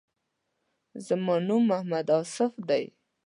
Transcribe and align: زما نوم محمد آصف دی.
زما 1.07 1.35
نوم 1.47 1.61
محمد 1.69 2.07
آصف 2.19 2.53
دی. 2.69 2.83